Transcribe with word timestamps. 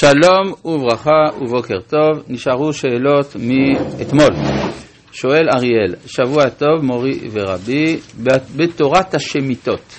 שלום 0.00 0.52
וברכה 0.64 1.42
ובוקר 1.42 1.80
טוב, 1.88 2.24
נשארו 2.28 2.72
שאלות 2.72 3.36
מאתמול. 3.36 4.30
שואל 5.12 5.48
אריאל, 5.54 5.94
שבוע 6.06 6.48
טוב 6.48 6.82
מורי 6.82 7.20
ורבי, 7.32 7.96
בתורת 8.56 9.14
השמיטות, 9.14 9.98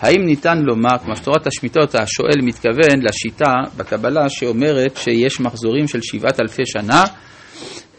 האם 0.00 0.24
ניתן 0.24 0.58
לומר, 0.58 0.98
כמו 1.04 1.16
שתורת 1.16 1.46
השמיטות, 1.46 1.94
השואל 1.94 2.42
מתכוון 2.42 3.02
לשיטה 3.02 3.52
בקבלה 3.76 4.28
שאומרת 4.28 4.96
שיש 4.96 5.40
מחזורים 5.40 5.88
של 5.88 5.98
שבעת 6.02 6.40
אלפי 6.40 6.62
שנה 6.66 7.04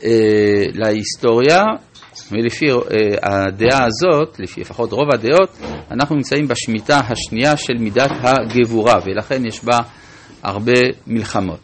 אה, 0.04 0.64
להיסטוריה, 0.74 1.64
ולפי 2.32 2.66
אה, 2.72 2.78
הדעה 3.24 3.86
הזאת, 3.86 4.40
לפי 4.40 4.62
לפחות 4.62 4.92
רוב 4.92 5.14
הדעות, 5.14 5.58
אנחנו 5.92 6.16
נמצאים 6.16 6.48
בשמיטה 6.48 7.00
השנייה 7.00 7.58
של 7.58 7.74
מידת 7.80 8.12
הגבורה, 8.24 8.96
ולכן 9.06 9.46
יש 9.46 9.64
בה 9.64 9.78
הרבה 10.44 10.74
מלחמות. 11.08 11.60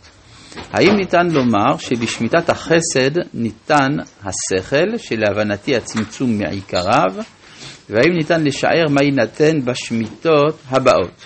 האם 0.72 0.96
ניתן 0.96 1.28
לומר 1.28 1.78
שבשמיטת 1.78 2.50
החסד 2.50 3.12
ניתן 3.34 3.90
השכל, 4.24 4.98
שלהבנתי 4.98 5.76
הצמצום 5.76 6.38
מעיקריו, 6.38 7.24
והאם 7.90 8.14
ניתן 8.18 8.44
לשער 8.44 8.86
מה 8.90 9.04
יינתן 9.04 9.66
בשמיטות 9.66 10.62
הבאות? 10.68 11.26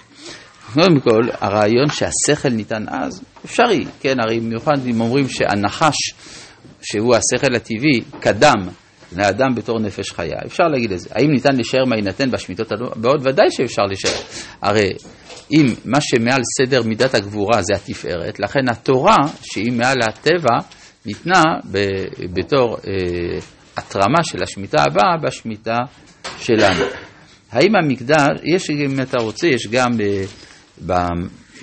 קודם 0.73 0.99
כל, 0.99 1.21
הרעיון 1.41 1.89
שהשכל 1.89 2.49
ניתן 2.49 2.83
אז, 2.87 3.21
אפשרי, 3.45 3.85
כן, 4.01 4.15
הרי 4.19 4.39
במיוחד 4.39 4.87
אם 4.89 5.01
אומרים 5.01 5.29
שהנחש, 5.29 5.95
שהוא 6.81 7.15
השכל 7.15 7.55
הטבעי, 7.55 8.01
קדם 8.19 8.69
לאדם 9.17 9.55
בתור 9.55 9.79
נפש 9.79 10.11
חיה, 10.11 10.37
אפשר 10.45 10.63
להגיד 10.63 10.91
את 10.91 10.99
זה. 10.99 11.09
האם 11.11 11.31
ניתן 11.31 11.55
לשער 11.55 11.85
מה 11.85 11.95
יינתן 11.95 12.31
בשמיטות 12.31 12.71
הבאות? 12.71 13.21
ודאי 13.21 13.51
שאפשר 13.51 13.83
לשער. 13.83 14.21
הרי 14.61 14.93
אם 15.51 15.65
מה 15.85 15.97
שמעל 16.01 16.41
סדר 16.57 16.83
מידת 16.83 17.13
הגבורה 17.13 17.61
זה 17.61 17.73
התפארת, 17.75 18.39
לכן 18.39 18.69
התורה, 18.71 19.17
שהיא 19.41 19.71
מעל 19.71 19.97
הטבע, 20.07 20.57
ניתנה 21.05 21.43
ב- 21.71 22.33
בתור 22.33 22.77
אה, 22.87 23.39
התרמה 23.77 24.23
של 24.23 24.43
השמיטה 24.43 24.81
הבאה 24.81 25.17
בשמיטה 25.23 25.77
שלנו. 26.37 26.85
האם 27.51 27.75
המקדש, 27.75 28.39
יש, 28.43 28.69
אם 28.69 29.01
אתה 29.01 29.17
רוצה, 29.21 29.47
יש 29.47 29.67
גם 29.67 29.91
אה, 30.01 30.23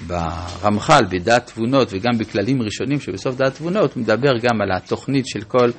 ברמח"ל, 0.06 1.04
בדעת 1.10 1.46
תבונות 1.46 1.88
וגם 1.92 2.18
בכללים 2.18 2.62
ראשונים 2.62 3.00
שבסוף 3.00 3.36
דעת 3.36 3.54
תבונות, 3.54 3.96
מדבר 3.96 4.32
גם 4.42 4.60
על 4.62 4.72
התוכנית 4.76 5.26
של 5.26 5.40
כל 5.40 5.70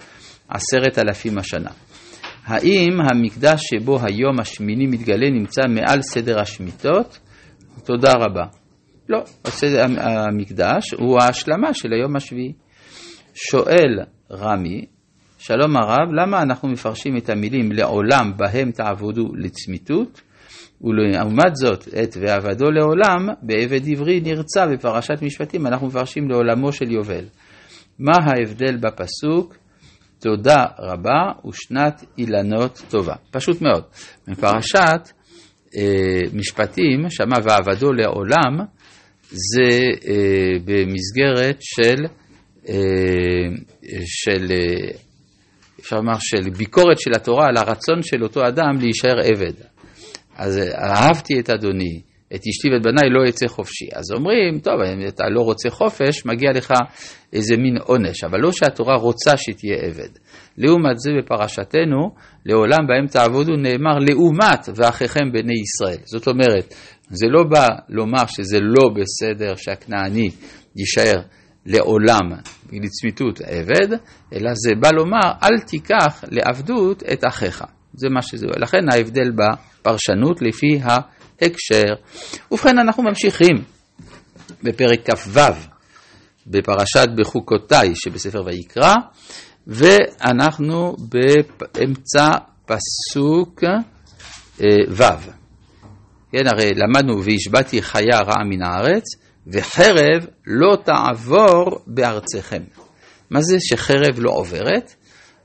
עשרת 0.50 1.00
אלפים 1.00 1.38
השנה. 1.38 1.70
האם 2.46 2.98
המקדש 3.02 3.62
שבו 3.62 4.00
היום 4.04 4.40
השמיני 4.40 4.88
מתגלה 4.88 5.30
נמצא 5.30 5.62
מעל 5.70 6.02
סדר 6.02 6.40
השמיטות? 6.40 7.20
תודה 7.86 8.14
רבה. 8.14 8.44
לא, 9.10 9.24
המקדש 9.98 10.94
הוא 10.98 11.20
ההשלמה 11.22 11.74
של 11.74 11.94
היום 11.94 12.16
השביעי. 12.16 12.54
שואל 13.34 14.00
רמי, 14.32 14.86
שלום 15.38 15.78
הרב, 15.78 16.14
למה 16.14 16.42
אנחנו 16.42 16.70
מפרשים 16.70 17.18
את 17.18 17.30
המילים 17.30 17.72
לעולם 17.72 18.32
בהם 18.38 18.72
תעבודו 18.72 19.36
לצמיתות, 19.36 20.22
ולעומת 20.82 21.56
זאת 21.56 21.88
את 21.88 22.18
ועבדו 22.22 22.72
לעולם 22.72 23.30
בעבד 23.42 23.88
עברי 23.92 24.22
נרצה 24.22 24.68
בפרשת 24.68 25.22
משפטים, 25.22 25.68
אנחנו 25.68 25.88
מפרשים 25.88 26.30
לעולמו 26.30 26.72
של 26.72 26.92
יובל. 26.92 27.26
מה 28.00 28.14
ההבדל 28.26 28.78
בפסוק? 28.78 29.56
תודה 30.20 30.66
רבה 30.80 31.48
ושנת 31.48 32.06
אילנות 32.18 32.82
טובה. 32.90 33.16
פשוט 33.32 33.62
מאוד. 33.62 33.84
בפרשת 34.28 34.78
אה, 34.78 35.23
משפטים, 36.34 37.10
שמע 37.10 37.36
ועבדו 37.44 37.94
לעולם, 37.94 38.66
זה 39.30 39.80
אה, 40.08 40.60
במסגרת 40.66 41.58
של, 41.60 42.06
אה, 42.70 42.76
של, 44.06 44.52
אפשר 45.80 45.96
לומר, 45.96 46.20
של 46.20 46.50
ביקורת 46.58 47.00
של 47.00 47.12
התורה 47.16 47.48
על 47.48 47.58
הרצון 47.58 48.02
של 48.02 48.24
אותו 48.24 48.48
אדם 48.48 48.78
להישאר 48.80 49.20
עבד. 49.24 49.54
אז 50.36 50.60
אהבתי 50.60 51.40
את 51.40 51.50
אדוני, 51.50 52.02
את 52.36 52.42
אשתי 52.50 52.70
ואת 52.74 52.84
בניי 52.84 53.10
לא 53.10 53.28
יצא 53.30 53.48
חופשי. 53.48 53.86
אז 53.96 54.12
אומרים, 54.12 54.60
טוב, 54.60 54.82
אם 54.82 55.08
אתה 55.08 55.24
לא 55.30 55.42
רוצה 55.42 55.70
חופש, 55.70 56.26
מגיע 56.26 56.52
לך 56.56 56.74
איזה 57.34 57.58
מין 57.58 57.78
עונש, 57.78 58.24
אבל 58.24 58.40
לא 58.40 58.52
שהתורה 58.52 58.96
רוצה 58.96 59.38
שתהיה 59.38 59.76
עבד. 59.76 60.10
לעומת 60.58 61.00
זה 61.00 61.12
בפרשתנו, 61.20 62.10
לעולם 62.46 62.88
בהם 62.88 63.08
תעבודו 63.08 63.56
נאמר 63.56 63.98
לעומת 64.10 64.70
ואחיכם 64.76 65.32
בני 65.32 65.54
ישראל. 65.54 66.04
זאת 66.06 66.28
אומרת, 66.28 66.74
זה 67.10 67.26
לא 67.30 67.44
בא 67.44 67.68
לומר 67.90 68.26
שזה 68.28 68.58
לא 68.62 68.90
בסדר 68.90 69.56
שהכנעני 69.56 70.30
יישאר 70.76 71.22
לעולם 71.66 72.30
לצמיתות 72.72 73.42
עבד, 73.42 73.98
אלא 74.34 74.52
זה 74.54 74.76
בא 74.80 74.90
לומר 74.92 75.32
אל 75.44 75.60
תיקח 75.68 76.24
לעבדות 76.32 77.04
את 77.14 77.24
אחיך. 77.28 77.64
זה 77.94 78.10
מה 78.10 78.22
שזה, 78.22 78.46
לכן 78.58 78.90
ההבדל 78.92 79.32
בפרשנות 79.32 80.42
לפי 80.42 80.80
ההקשר. 81.44 81.94
ובכן 82.52 82.78
אנחנו 82.80 83.04
ממשיכים 83.04 83.64
בפרק 84.64 85.10
כ"ו 85.10 85.40
בפרשת 86.48 87.08
בחוקותיי 87.18 87.94
שבספר 87.96 88.42
ויקרא, 88.46 88.94
ואנחנו 89.68 90.96
באמצע 91.00 92.28
פסוק 92.66 93.64
אה, 94.62 94.68
ו'. 94.90 95.04
כן, 96.32 96.48
הרי 96.48 96.72
למדנו 96.76 97.24
והשבעתי 97.24 97.82
חיה 97.82 98.20
רעה 98.20 98.44
מן 98.50 98.62
הארץ, 98.64 99.04
וחרב 99.48 100.28
לא 100.48 100.78
תעבור 100.84 101.80
בארצכם. 101.88 102.64
מה 103.30 103.42
זה 103.42 103.58
שחרב 103.60 104.16
לא 104.18 104.32
עוברת? 104.32 104.94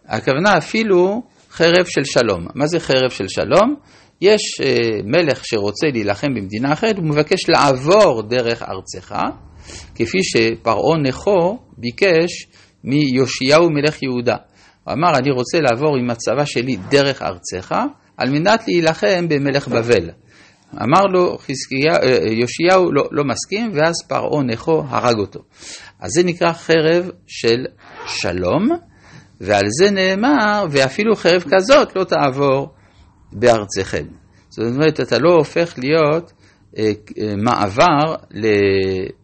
הכוונה 0.06 0.58
אפילו 0.58 1.22
חרב 1.50 1.86
של 1.86 2.04
שלום. 2.04 2.46
מה 2.54 2.66
זה 2.66 2.80
חרב 2.80 3.10
של 3.10 3.28
שלום? 3.28 3.76
יש 4.20 4.60
אה, 4.62 5.00
מלך 5.04 5.44
שרוצה 5.44 5.86
להילחם 5.92 6.34
במדינה 6.34 6.72
אחרת, 6.72 6.96
הוא 6.96 7.04
מבקש 7.04 7.48
לעבור 7.48 8.22
דרך 8.22 8.62
ארצך, 8.62 9.14
כפי 9.94 10.18
שפרעה 10.22 10.98
נכו 11.02 11.58
ביקש 11.78 12.46
מיאשיהו 12.84 13.70
מלך 13.70 14.02
יהודה. 14.02 14.36
הוא 14.84 14.94
אמר, 14.94 15.18
אני 15.18 15.30
רוצה 15.30 15.60
לעבור 15.60 15.96
עם 15.96 16.10
הצבא 16.10 16.44
שלי 16.44 16.76
דרך 16.76 17.22
ארצך, 17.22 17.74
על 18.16 18.30
מנת 18.30 18.68
להילחם 18.68 19.28
במלך 19.28 19.68
בבל. 19.68 20.10
אמר 20.74 21.04
לו 21.12 21.32
אה, 21.32 22.32
יאשיהו 22.32 22.92
לא, 22.92 23.08
לא 23.10 23.24
מסכים, 23.24 23.70
ואז 23.74 23.94
פרעה 24.08 24.42
נכו 24.42 24.82
הרג 24.88 25.18
אותו. 25.18 25.40
אז 26.00 26.10
זה 26.10 26.24
נקרא 26.24 26.52
חרב 26.52 27.10
של 27.26 27.64
שלום, 28.06 28.68
ועל 29.40 29.64
זה 29.68 29.90
נאמר, 29.90 30.64
ואפילו 30.70 31.16
חרב 31.16 31.44
כזאת 31.50 31.96
לא 31.96 32.04
תעבור 32.04 32.68
בארצכם. 33.32 34.04
זאת 34.48 34.66
אומרת, 34.66 35.00
אתה 35.00 35.18
לא 35.18 35.34
הופך 35.34 35.74
להיות 35.78 36.32
אה, 36.78 36.92
אה, 37.20 37.34
מעבר 37.36 38.14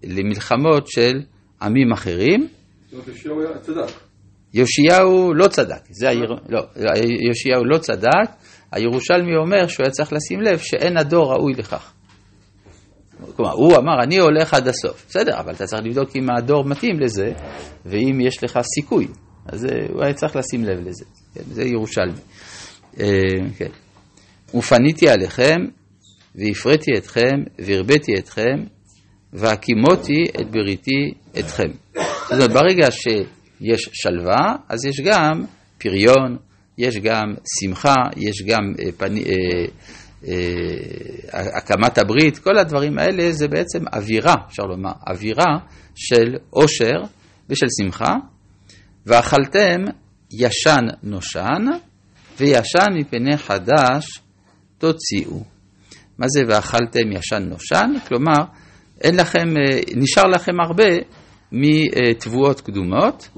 למלחמות 0.04 0.86
של 0.86 1.20
עמים 1.62 1.92
אחרים. 1.92 2.48
יאשיהו 4.54 5.34
לא 5.34 5.48
צדק, 5.48 5.82
זה 5.90 6.08
העיר, 6.08 6.34
לא, 6.48 6.60
יאשיהו 7.28 7.64
לא 7.64 7.78
צדק, 7.78 8.30
הירושלמי 8.72 9.36
אומר 9.36 9.66
שהוא 9.66 9.84
היה 9.84 9.90
צריך 9.90 10.12
לשים 10.12 10.40
לב 10.40 10.58
שאין 10.58 10.96
הדור 10.96 11.32
ראוי 11.32 11.52
לכך. 11.52 11.92
כלומר, 13.36 13.52
הוא 13.52 13.76
אמר, 13.76 14.02
אני 14.02 14.18
הולך 14.18 14.54
עד 14.54 14.68
הסוף. 14.68 15.06
בסדר, 15.08 15.40
אבל 15.40 15.52
אתה 15.52 15.66
צריך 15.66 15.82
לבדוק 15.84 16.16
אם 16.16 16.26
הדור 16.38 16.64
מתאים 16.64 17.00
לזה, 17.00 17.32
ואם 17.86 18.20
יש 18.20 18.44
לך 18.44 18.58
סיכוי. 18.74 19.08
אז 19.46 19.66
הוא 19.88 20.02
היה 20.02 20.14
צריך 20.14 20.36
לשים 20.36 20.64
לב 20.64 20.78
לזה. 20.80 21.04
כן, 21.34 21.42
זה 21.44 21.64
ירושלמי. 21.64 22.18
אה, 23.00 23.06
כן. 23.58 23.70
ופניתי 24.54 25.08
עליכם, 25.08 25.56
והפריתי 26.34 26.90
אתכם, 26.98 27.42
והרביתי 27.58 28.12
אתכם, 28.18 28.64
והקימותי 29.32 30.24
את 30.40 30.50
בריתי 30.50 31.14
אתכם. 31.38 31.70
זאת 31.94 32.32
אומרת, 32.32 32.50
ברגע 32.50 32.90
שיש 32.90 33.88
שלווה, 33.92 34.56
אז 34.68 34.84
יש 34.84 35.00
גם 35.00 35.44
פריון, 35.78 36.36
יש 36.78 36.96
גם 36.96 37.34
שמחה, 37.60 37.94
יש 38.16 38.42
גם 38.46 38.72
אה, 38.78 38.92
פני, 38.96 39.24
אה, 39.24 39.64
אה, 40.28 41.58
הקמת 41.58 41.98
הברית, 41.98 42.38
כל 42.38 42.58
הדברים 42.58 42.98
האלה 42.98 43.32
זה 43.32 43.48
בעצם 43.48 43.78
אווירה, 43.92 44.34
אפשר 44.48 44.62
לומר, 44.62 44.92
אווירה 45.10 45.58
של 45.94 46.36
עושר 46.50 47.02
ושל 47.50 47.66
שמחה, 47.80 48.14
ואכלתם 49.06 49.80
ישן 50.32 50.84
נושן, 51.02 51.64
וישן 52.38 52.88
מפני 52.94 53.36
חדש 53.36 54.20
תוציאו. 54.84 55.44
מה 56.18 56.26
זה 56.28 56.40
ואכלתם 56.48 57.12
ישן 57.12 57.42
נושן? 57.42 57.90
כלומר, 58.08 58.44
אין 59.00 59.16
לכם, 59.16 59.56
אה, 59.56 59.80
נשאר 59.96 60.22
לכם 60.22 60.52
הרבה 60.66 60.88
מתבואות 61.52 62.60
קדומות, 62.60 63.28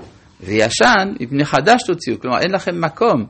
וישן 0.41 1.15
מפני 1.21 1.45
חדש 1.45 1.83
תוציאו. 1.87 2.21
כלומר, 2.21 2.39
אין 2.39 2.51
לכם 2.51 2.81
מקום 2.81 3.27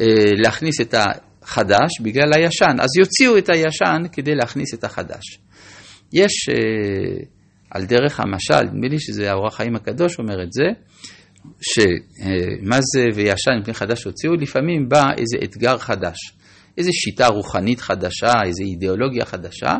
אה, 0.00 0.04
להכניס 0.44 0.80
את 0.80 0.94
החדש 0.94 1.90
בגלל 2.02 2.32
הישן, 2.34 2.76
אז 2.80 2.88
יוציאו 2.98 3.38
את 3.38 3.48
הישן 3.54 4.02
כדי 4.12 4.34
להכניס 4.34 4.74
את 4.74 4.84
החדש. 4.84 5.38
יש 6.12 6.48
אה, 6.48 7.24
על 7.70 7.84
דרך 7.84 8.20
המשל, 8.20 8.62
נדמה 8.62 8.88
לי 8.88 9.00
שזה 9.00 9.30
האור 9.30 9.46
החיים 9.46 9.76
הקדוש 9.76 10.18
אומר 10.18 10.42
את 10.42 10.52
זה, 10.52 10.64
שמה 11.60 12.78
זה 12.80 13.04
וישן 13.14 13.50
מפני 13.60 13.74
חדש 13.74 14.04
הוציאו, 14.04 14.34
לפעמים 14.34 14.88
בא 14.88 15.04
איזה 15.10 15.44
אתגר 15.44 15.78
חדש, 15.78 16.16
איזה 16.78 16.90
שיטה 16.92 17.26
רוחנית 17.26 17.80
חדשה, 17.80 18.32
איזה 18.46 18.62
אידיאולוגיה 18.62 19.24
חדשה, 19.24 19.74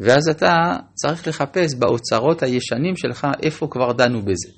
ואז 0.00 0.28
אתה 0.28 0.52
צריך 0.94 1.28
לחפש 1.28 1.74
באוצרות 1.74 2.42
הישנים 2.42 2.96
שלך 2.96 3.26
איפה 3.42 3.68
כבר 3.70 3.92
דנו 3.92 4.22
בזה. 4.22 4.52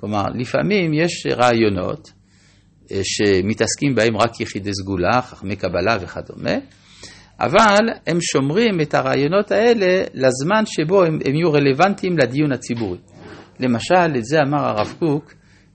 כלומר, 0.00 0.24
לפעמים 0.34 0.94
יש 0.94 1.26
רעיונות 1.26 2.12
אה, 2.92 3.00
שמתעסקים 3.02 3.94
בהם 3.94 4.16
רק 4.16 4.40
יחידי 4.40 4.70
סגולה, 4.74 5.22
חכמי 5.22 5.56
קבלה 5.56 5.96
וכדומה, 6.00 6.54
אבל 7.40 7.88
הם 8.06 8.18
שומרים 8.20 8.80
את 8.82 8.94
הרעיונות 8.94 9.50
האלה 9.50 10.04
לזמן 10.14 10.62
שבו 10.66 11.02
הם, 11.02 11.18
הם 11.24 11.34
יהיו 11.34 11.52
רלוונטיים 11.52 12.18
לדיון 12.18 12.52
הציבורי. 12.52 12.98
למשל, 13.60 14.16
את 14.16 14.24
זה 14.24 14.38
אמר 14.46 14.64
הרב 14.64 14.94
קוק 14.98 15.34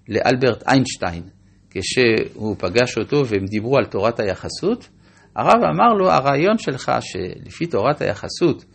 לאלברט 0.09 0.63
איינשטיין, 0.67 1.23
כשהוא 1.69 2.55
פגש 2.59 2.97
אותו 2.97 3.27
והם 3.27 3.45
דיברו 3.45 3.77
על 3.77 3.85
תורת 3.85 4.19
היחסות, 4.19 4.89
הרב 5.35 5.63
אמר 5.75 5.93
לו, 5.93 6.11
הרעיון 6.11 6.57
שלך 6.57 6.91
שלפי 7.01 7.65
תורת 7.65 8.01
היחסות 8.01 8.65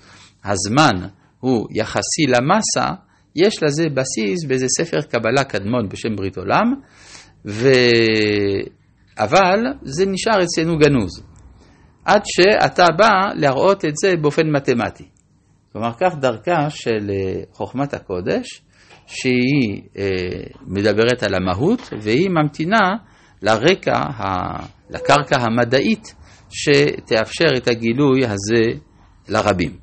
הזמן 0.44 1.08
הוא 1.40 1.68
יחסי 1.70 2.26
למסה, 2.28 2.94
יש 3.36 3.62
לזה 3.62 3.84
בסיס 3.94 4.44
באיזה 4.48 4.66
ספר 4.78 5.00
קבלה 5.00 5.44
קדמון 5.44 5.88
בשם 5.88 6.16
ברית 6.16 6.38
עולם, 6.38 6.74
ו... 7.46 7.68
אבל 9.18 9.58
זה 9.82 10.06
נשאר 10.06 10.42
אצלנו 10.42 10.78
גנוז. 10.78 11.22
עד 12.04 12.22
שאתה 12.24 12.84
בא 12.98 13.10
להראות 13.34 13.84
את 13.84 13.96
זה 13.96 14.16
באופן 14.16 14.42
מתמטי. 14.56 15.04
כלומר, 15.72 15.92
כך 15.92 16.16
דרכה 16.20 16.70
של 16.70 17.10
אה, 17.10 17.42
חוכמת 17.52 17.94
הקודש, 17.94 18.62
שהיא 19.06 19.82
אה, 19.98 20.04
מדברת 20.66 21.22
על 21.22 21.34
המהות, 21.34 21.90
והיא 22.02 22.28
ממתינה 22.30 22.88
לרקע, 23.42 24.00
לקרקע 24.90 25.36
המדעית, 25.40 26.14
שתאפשר 26.50 27.56
את 27.56 27.68
הגילוי 27.68 28.26
הזה 28.26 28.78
לרבים. 29.28 29.76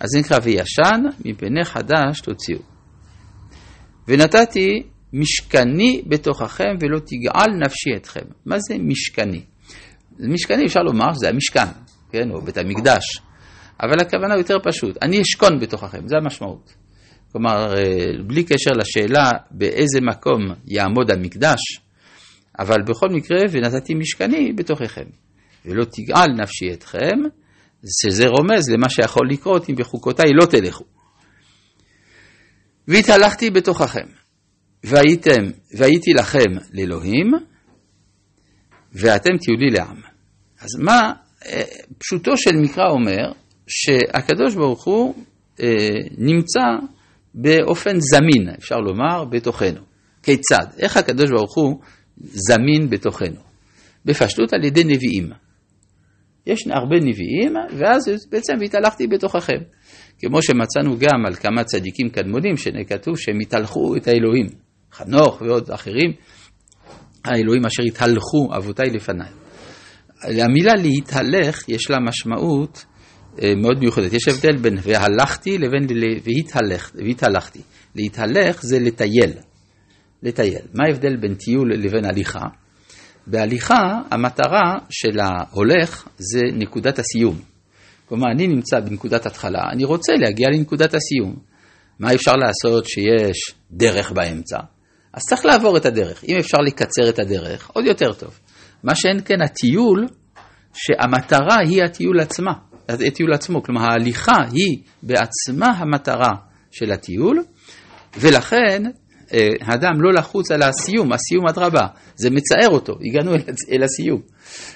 אז 0.00 0.08
זה 0.12 0.18
נקרא 0.18 0.38
וישן, 0.42 1.02
מפני 1.24 1.64
חדש 1.64 2.20
תוציאו. 2.20 2.58
ונתתי 4.08 4.82
משכני 5.12 6.02
בתוככם 6.06 6.74
ולא 6.80 6.98
תגעל 6.98 7.50
נפשי 7.64 7.90
אתכם. 7.96 8.24
מה 8.46 8.56
זה 8.58 8.74
משכני? 8.78 9.42
משכני 10.18 10.66
אפשר 10.66 10.80
לומר 10.80 11.14
שזה 11.14 11.28
המשכן, 11.28 11.70
כן, 12.10 12.30
או 12.30 12.40
בית 12.40 12.56
המקדש, 12.56 13.02
אבל 13.82 14.00
הכוונה 14.00 14.36
יותר 14.36 14.56
פשוט, 14.62 15.02
אני 15.02 15.20
אשכון 15.20 15.60
בתוככם, 15.60 16.08
זה 16.08 16.16
המשמעות. 16.16 16.74
כלומר, 17.32 17.74
אה, 17.76 18.22
בלי 18.26 18.44
קשר 18.44 18.70
לשאלה 18.70 19.30
באיזה 19.50 20.00
מקום 20.00 20.40
יעמוד 20.66 21.10
המקדש, 21.10 21.58
אבל 22.58 22.82
בכל 22.86 23.08
מקרה, 23.08 23.38
ונתתי 23.50 23.94
משכני 23.94 24.52
בתוככם, 24.52 25.04
ולא 25.66 25.84
תגעל 25.84 26.30
נפשי 26.42 26.72
אתכם, 26.72 27.16
שזה 28.02 28.26
רומז 28.26 28.70
למה 28.70 28.88
שיכול 28.88 29.28
לקרות 29.30 29.70
אם 29.70 29.74
בחוקותיי 29.74 30.30
לא 30.40 30.46
תלכו. 30.46 30.84
והתהלכתי 32.88 33.50
בתוככם, 33.50 34.06
והייתם, 34.84 35.42
והייתי 35.78 36.10
לכם 36.18 36.50
לאלוהים, 36.72 37.30
ואתם 38.92 39.30
תהיו 39.40 39.56
לי 39.56 39.70
לעם. 39.70 40.00
אז 40.60 40.68
מה, 40.78 41.12
אה, 41.46 41.62
פשוטו 41.98 42.36
של 42.36 42.56
מקרא 42.56 42.90
אומר 42.90 43.32
שהקדוש 43.66 44.54
ברוך 44.54 44.84
הוא 44.84 45.14
אה, 45.62 45.88
נמצא 46.18 46.60
באופן 47.34 48.00
זמין, 48.00 48.48
אפשר 48.58 48.76
לומר, 48.76 49.24
בתוכנו. 49.24 49.80
כיצד? 50.22 50.66
איך 50.78 50.96
הקדוש 50.96 51.30
ברוך 51.30 51.56
הוא 51.56 51.80
זמין 52.18 52.90
בתוכנו? 52.90 53.40
בפשטות 54.04 54.52
על 54.52 54.64
ידי 54.64 54.84
נביאים. 54.84 55.30
יש 56.46 56.66
הרבה 56.70 56.96
נביאים, 56.96 57.54
ואז 57.78 58.28
בעצם 58.30 58.52
והתהלכתי 58.60 59.06
בתוככם. 59.06 59.58
כמו 60.18 60.42
שמצאנו 60.42 60.98
גם 60.98 61.26
על 61.26 61.34
כמה 61.34 61.64
צדיקים 61.64 62.08
קדמונים, 62.08 62.56
שכתוב 62.56 63.18
שהם 63.18 63.40
התהלכו 63.40 63.96
את 63.96 64.08
האלוהים. 64.08 64.46
חנוך 64.92 65.42
ועוד 65.42 65.70
אחרים, 65.70 66.12
האלוהים 67.24 67.66
אשר 67.66 67.82
התהלכו 67.82 68.56
אבותיי 68.56 68.90
לפניי. 68.90 69.30
המילה 70.22 70.72
להתהלך 70.82 71.68
יש 71.68 71.90
לה 71.90 71.96
משמעות 72.00 72.84
אה, 73.42 73.54
מאוד 73.54 73.78
מיוחדת. 73.78 74.12
יש 74.12 74.28
הבדל 74.28 74.56
בין 74.56 74.78
והלכתי 74.82 75.58
לבין 75.58 75.86
והתהלך, 76.24 76.92
והתהלכתי. 76.94 77.60
להתהלך 77.94 78.62
זה 78.62 78.78
לטייל. 78.80 79.32
לטייל. 80.22 80.62
מה 80.74 80.84
ההבדל 80.88 81.16
בין 81.16 81.34
טיול 81.34 81.72
לבין 81.74 82.04
הליכה? 82.04 82.46
בהליכה 83.26 84.00
המטרה 84.10 84.78
של 84.90 85.20
ההולך 85.20 86.08
זה 86.16 86.40
נקודת 86.52 86.98
הסיום. 86.98 87.38
כלומר, 88.08 88.26
אני 88.34 88.46
נמצא 88.46 88.80
בנקודת 88.80 89.26
התחלה, 89.26 89.62
אני 89.72 89.84
רוצה 89.84 90.12
להגיע 90.12 90.48
לנקודת 90.50 90.94
הסיום. 90.94 91.36
מה 91.98 92.14
אפשר 92.14 92.36
לעשות 92.36 92.86
שיש 92.86 93.54
דרך 93.70 94.12
באמצע? 94.12 94.58
אז 95.12 95.22
צריך 95.22 95.44
לעבור 95.44 95.76
את 95.76 95.86
הדרך. 95.86 96.24
אם 96.24 96.36
אפשר 96.36 96.58
לקצר 96.58 97.08
את 97.08 97.18
הדרך, 97.18 97.70
עוד 97.70 97.84
יותר 97.86 98.12
טוב. 98.12 98.38
מה 98.84 98.94
שאין 98.94 99.20
כן 99.24 99.42
הטיול, 99.42 100.06
שהמטרה 100.74 101.56
היא 101.68 101.82
הטיול 101.82 102.20
עצמה, 102.20 102.52
הטיול 102.88 103.32
עצמו. 103.32 103.62
כלומר, 103.62 103.82
ההליכה 103.82 104.36
היא 104.52 104.78
בעצמה 105.02 105.66
המטרה 105.66 106.32
של 106.70 106.92
הטיול, 106.92 107.42
ולכן 108.18 108.82
האדם 109.60 110.02
לא 110.02 110.12
לחוץ 110.12 110.50
על 110.50 110.62
הסיום, 110.62 111.12
הסיום 111.12 111.48
אדרבה, 111.48 111.86
זה 112.14 112.30
מצער 112.30 112.68
אותו, 112.68 112.92
הגענו 113.04 113.34
אל 113.72 113.82
הסיום 113.82 114.20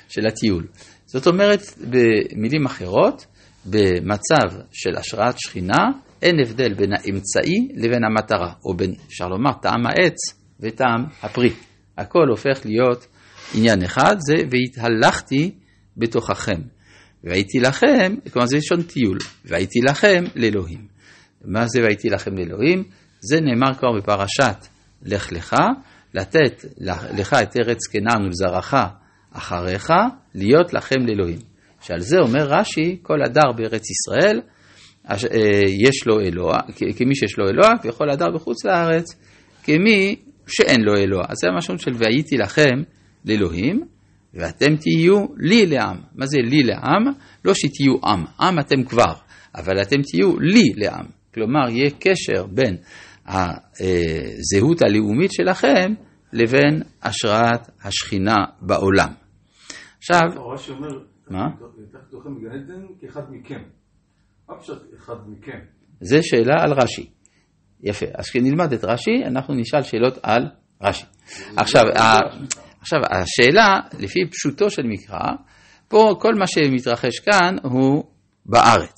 של 0.08 0.26
הטיול. 0.26 0.67
זאת 1.06 1.26
אומרת, 1.26 1.61
במילים 1.91 2.67
אחרות, 2.67 3.26
במצב 3.67 4.58
של 4.73 4.97
השראת 4.97 5.35
שכינה, 5.38 5.85
אין 6.23 6.41
הבדל 6.41 6.75
בין 6.75 6.93
האמצעי 6.93 7.69
לבין 7.75 8.05
המטרה, 8.05 8.53
או 8.64 8.76
בין, 8.76 8.94
אפשר 9.06 9.29
לומר, 9.29 9.53
טעם 9.53 9.87
העץ 9.87 10.17
וטעם 10.61 11.05
הפרי. 11.23 11.53
הכל 11.99 12.29
הופך 12.31 12.61
להיות 12.64 13.06
עניין 13.55 13.82
אחד, 13.82 14.17
זה 14.19 14.35
והתהלכתי 14.50 15.50
בתוככם. 15.97 16.61
והייתי 17.25 17.58
לכם, 17.58 18.14
כלומר 18.32 18.47
זה 18.47 18.56
לשון 18.56 18.82
טיול, 18.82 19.19
והייתי 19.44 19.79
לכם 19.88 20.25
לאלוהים. 20.35 20.87
מה 21.44 21.67
זה 21.67 21.81
והייתי 21.82 22.08
לכם 22.08 22.37
לאלוהים? 22.38 22.85
זה 23.20 23.40
נאמר 23.40 23.74
כבר 23.74 23.92
בפרשת 23.98 24.66
לך 25.02 25.32
לך, 25.32 25.56
לתת 26.14 26.64
לך 27.19 27.34
את 27.43 27.56
ארץ 27.56 27.86
כנען 27.86 28.22
ולזרעך 28.24 28.74
אחריך, 29.32 29.93
להיות 30.34 30.72
לכם 30.72 31.06
לאלוהים. 31.06 31.38
שעל 31.81 32.00
זה 32.00 32.19
אומר 32.19 32.46
רש"י, 32.48 32.98
כל 33.02 33.22
הדר 33.22 33.52
בארץ 33.56 33.82
ישראל, 33.91 34.41
אה, 35.10 35.17
יש 35.69 36.06
לו 36.06 36.20
אלוה, 36.20 36.58
כמי 36.96 37.14
שיש 37.14 37.38
לו 37.38 37.48
אלוה, 37.48 37.70
וכל 37.84 38.10
הדר 38.10 38.31
בחוץ 38.34 38.64
לארץ, 38.64 39.05
כמי 39.62 40.17
שאין 40.46 40.81
לו 40.81 40.96
אלוה. 40.96 41.24
אז 41.29 41.36
זה 41.36 41.48
המשמעות 41.48 41.81
של 41.81 41.93
והייתי 41.94 42.36
לכם 42.36 42.82
לאלוהים, 43.24 43.84
ואתם 44.34 44.76
תהיו 44.76 45.26
לי 45.38 45.67
לעם. 45.67 45.96
מה 46.14 46.26
זה 46.26 46.38
לי 46.38 46.62
לעם? 46.62 47.05
לא 47.44 47.55
שתהיו 47.55 47.94
עם, 48.05 48.24
עם 48.41 48.58
אתם 48.58 48.84
כבר, 48.84 49.14
אבל 49.55 49.82
אתם 49.82 50.02
תהיו 50.02 50.41
לי 50.41 50.72
לעם. 50.76 51.06
כלומר, 51.34 51.69
יהיה 51.70 51.91
קשר 51.91 52.46
בין 52.46 52.76
הזהות 53.26 54.82
הלאומית 54.82 55.32
שלכם 55.32 55.94
לבין 56.32 56.82
השראת 57.02 57.70
השכינה 57.84 58.36
בעולם. 58.60 59.12
עכשיו... 59.98 60.50
רש"י 60.52 60.72
אומר, 60.72 60.98
מה? 61.30 61.48
תוכן 62.10 62.34
בגן 62.34 62.50
עדן 62.50 62.82
כאחד 63.00 63.22
מכם. 63.30 63.62
מה 64.48 64.58
פשוט 64.60 64.82
אחד 64.98 65.14
מכם? 65.26 65.58
זה 66.00 66.22
שאלה 66.22 66.54
על 66.62 66.72
רש"י. 66.72 67.10
יפה. 67.82 68.06
אז 68.14 68.24
כשנלמד 68.30 68.72
את 68.72 68.84
רש"י, 68.84 69.24
אנחנו 69.26 69.54
נשאל 69.54 69.82
שאלות 69.82 70.18
על 70.22 70.42
רש"י. 70.82 71.06
עכשיו, 71.56 71.82
עכשיו, 72.80 73.00
השאלה, 73.10 73.80
לפי 73.98 74.18
פשוטו 74.30 74.70
של 74.70 74.82
מקרא, 74.82 75.32
פה 75.88 76.14
כל 76.20 76.34
מה 76.34 76.46
שמתרחש 76.46 77.18
כאן 77.18 77.56
הוא 77.62 78.04
בארץ. 78.46 78.96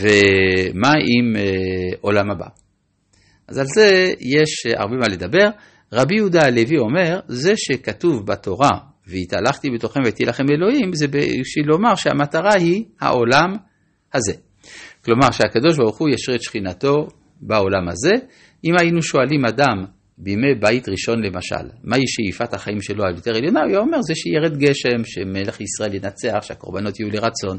ומה 0.00 0.92
עם 0.92 1.36
אה, 1.36 1.96
עולם 2.00 2.30
הבא? 2.30 2.46
אז 3.48 3.58
על 3.58 3.66
זה 3.74 4.12
יש 4.20 4.66
הרבה 4.76 4.96
מה 4.96 5.08
לדבר. 5.08 5.48
רבי 5.92 6.14
יהודה 6.16 6.44
הלוי 6.44 6.78
אומר, 6.78 7.20
זה 7.28 7.52
שכתוב 7.56 8.26
בתורה, 8.26 8.70
והתהלכתי 9.06 9.68
בתוכם 9.70 10.00
והייתי 10.02 10.24
לכם 10.24 10.44
אלוהים, 10.50 10.92
זה 10.94 11.08
בשביל 11.08 11.66
לומר 11.66 11.94
שהמטרה 11.94 12.54
היא 12.54 12.84
העולם 13.00 13.52
הזה. 14.14 14.32
כלומר 15.04 15.30
שהקדוש 15.30 15.76
ברוך 15.76 15.98
הוא 15.98 16.08
ישרה 16.08 16.34
את 16.34 16.42
שכינתו 16.42 17.08
בעולם 17.40 17.88
הזה. 17.88 18.12
אם 18.64 18.72
היינו 18.80 19.02
שואלים 19.02 19.44
אדם 19.44 19.84
בימי 20.18 20.54
בית 20.60 20.88
ראשון 20.88 21.22
למשל, 21.22 21.68
מהי 21.84 22.04
שאיפת 22.06 22.54
החיים 22.54 22.82
שלו 22.82 23.04
על 23.04 23.14
יותר 23.14 23.36
עליונה, 23.36 23.60
הוא 23.60 23.76
אומר 23.76 24.02
זה 24.02 24.14
שירד 24.14 24.58
גשם, 24.58 25.04
שמלך 25.04 25.60
ישראל 25.60 25.94
ינצח, 25.94 26.38
שהקורבנות 26.42 27.00
יהיו 27.00 27.10
לרצון. 27.10 27.58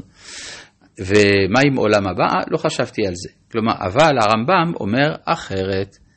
ומה 1.06 1.60
עם 1.66 1.76
עולם 1.76 2.06
הבא? 2.08 2.28
לא 2.50 2.58
חשבתי 2.58 3.06
על 3.06 3.14
זה. 3.14 3.28
כלומר, 3.52 3.72
אבל 3.80 4.18
הרמב"ם 4.18 4.72
אומר 4.80 5.14
אחרת. 5.24 5.98